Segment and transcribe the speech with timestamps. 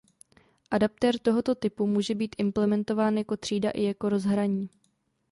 [0.71, 4.69] Adaptér tohoto typu může být implementován jako třída i jako rozhraní.